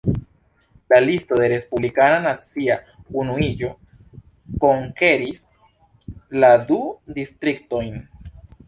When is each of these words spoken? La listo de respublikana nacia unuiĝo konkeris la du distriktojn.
La 0.93 1.01
listo 1.03 1.37
de 1.41 1.49
respublikana 1.51 2.15
nacia 2.23 2.79
unuiĝo 3.25 3.71
konkeris 4.65 5.47
la 6.45 6.53
du 6.73 6.83
distriktojn. 7.21 8.07